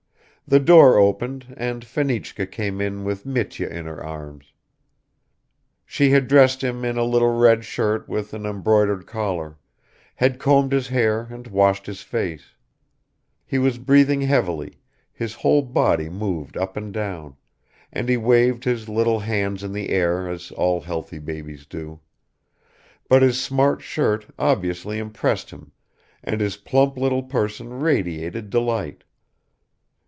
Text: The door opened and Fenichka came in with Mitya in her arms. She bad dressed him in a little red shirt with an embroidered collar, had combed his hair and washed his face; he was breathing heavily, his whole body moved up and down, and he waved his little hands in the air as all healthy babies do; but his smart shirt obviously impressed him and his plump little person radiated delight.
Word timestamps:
The 0.51 0.59
door 0.59 0.97
opened 0.97 1.53
and 1.55 1.81
Fenichka 1.85 2.45
came 2.45 2.81
in 2.81 3.05
with 3.05 3.25
Mitya 3.25 3.69
in 3.69 3.85
her 3.85 4.03
arms. 4.03 4.51
She 5.85 6.11
bad 6.11 6.27
dressed 6.27 6.61
him 6.61 6.83
in 6.83 6.97
a 6.97 7.05
little 7.05 7.33
red 7.33 7.63
shirt 7.63 8.09
with 8.09 8.33
an 8.33 8.45
embroidered 8.45 9.07
collar, 9.07 9.59
had 10.15 10.39
combed 10.39 10.73
his 10.73 10.89
hair 10.89 11.25
and 11.31 11.47
washed 11.47 11.85
his 11.85 12.01
face; 12.01 12.53
he 13.45 13.59
was 13.59 13.77
breathing 13.77 14.19
heavily, 14.19 14.73
his 15.13 15.35
whole 15.35 15.61
body 15.61 16.09
moved 16.09 16.57
up 16.57 16.75
and 16.75 16.91
down, 16.93 17.37
and 17.93 18.09
he 18.09 18.17
waved 18.17 18.65
his 18.65 18.89
little 18.89 19.19
hands 19.19 19.63
in 19.63 19.71
the 19.71 19.87
air 19.87 20.27
as 20.27 20.51
all 20.51 20.81
healthy 20.81 21.19
babies 21.19 21.65
do; 21.65 22.01
but 23.07 23.21
his 23.21 23.39
smart 23.41 23.81
shirt 23.81 24.25
obviously 24.37 24.97
impressed 24.97 25.51
him 25.51 25.71
and 26.21 26.41
his 26.41 26.57
plump 26.57 26.97
little 26.97 27.23
person 27.23 27.69
radiated 27.79 28.49
delight. 28.49 29.05